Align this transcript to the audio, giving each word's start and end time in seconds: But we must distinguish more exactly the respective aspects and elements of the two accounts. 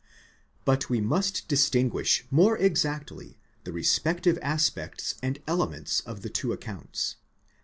But 0.65 0.89
we 0.89 0.99
must 0.99 1.47
distinguish 1.47 2.25
more 2.31 2.57
exactly 2.57 3.37
the 3.65 3.71
respective 3.71 4.39
aspects 4.41 5.13
and 5.21 5.37
elements 5.45 5.99
of 6.07 6.23
the 6.23 6.29
two 6.31 6.51
accounts. 6.53 7.17